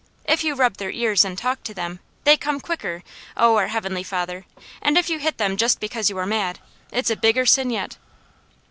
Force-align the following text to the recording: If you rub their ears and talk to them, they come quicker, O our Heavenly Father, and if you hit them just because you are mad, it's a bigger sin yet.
If 0.25 0.43
you 0.43 0.55
rub 0.55 0.77
their 0.77 0.89
ears 0.89 1.23
and 1.23 1.37
talk 1.37 1.61
to 1.61 1.75
them, 1.75 1.99
they 2.23 2.35
come 2.35 2.59
quicker, 2.59 3.03
O 3.37 3.57
our 3.57 3.67
Heavenly 3.67 4.01
Father, 4.01 4.47
and 4.81 4.97
if 4.97 5.11
you 5.11 5.19
hit 5.19 5.37
them 5.37 5.55
just 5.57 5.79
because 5.79 6.09
you 6.09 6.17
are 6.17 6.25
mad, 6.25 6.57
it's 6.91 7.11
a 7.11 7.15
bigger 7.15 7.45
sin 7.45 7.69
yet. 7.69 7.97